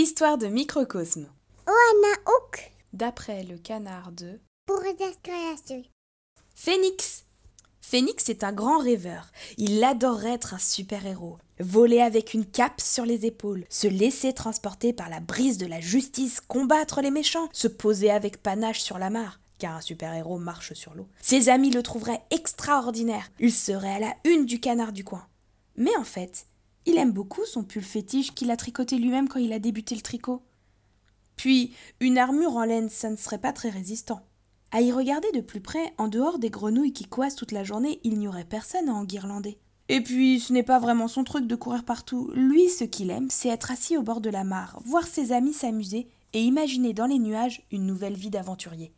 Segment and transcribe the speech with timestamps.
[0.00, 1.26] Histoire de microcosme.
[2.92, 4.38] D'après le canard de.
[6.54, 7.24] Phénix.
[7.80, 9.32] Phénix est un grand rêveur.
[9.56, 11.38] Il adorerait être un super-héros.
[11.58, 15.80] Voler avec une cape sur les épaules, se laisser transporter par la brise de la
[15.80, 20.74] justice, combattre les méchants, se poser avec panache sur la mare, car un super-héros marche
[20.74, 21.08] sur l'eau.
[21.20, 23.32] Ses amis le trouveraient extraordinaire.
[23.40, 25.26] Il serait à la une du canard du coin.
[25.74, 26.46] Mais en fait,
[26.88, 30.00] il aime beaucoup son pull fétiche qu'il a tricoté lui-même quand il a débuté le
[30.00, 30.42] tricot.
[31.36, 34.22] Puis, une armure en laine, ça ne serait pas très résistant.
[34.72, 38.00] À y regarder de plus près, en dehors des grenouilles qui coassent toute la journée,
[38.04, 39.58] il n'y aurait personne à enguirlander.
[39.90, 42.30] Et puis, ce n'est pas vraiment son truc de courir partout.
[42.34, 45.54] Lui, ce qu'il aime, c'est être assis au bord de la mare, voir ses amis
[45.54, 48.94] s'amuser et imaginer dans les nuages une nouvelle vie d'aventurier.